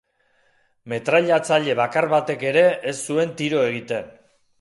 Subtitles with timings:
[0.93, 2.63] Metrailatzaile bakar batek ere
[2.93, 4.09] ez zuen tiro egiten.